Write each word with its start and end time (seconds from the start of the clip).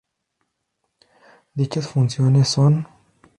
Dichas 1.53 1.85
funciones 1.89 2.47
sonː 2.53 2.87